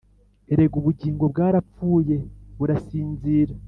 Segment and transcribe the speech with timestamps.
[0.51, 2.17] erega ubugingo bwarapfuye
[2.57, 3.53] burasinzira,